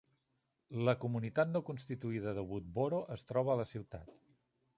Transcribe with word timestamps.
L 0.85 0.95
comunitat 1.03 1.51
no 1.51 1.61
constituïda 1.69 2.33
de 2.39 2.45
Woodboro 2.49 3.03
es 3.19 3.29
troba 3.33 3.55
a 3.59 3.61
la 3.61 3.69
ciutat. 3.75 4.17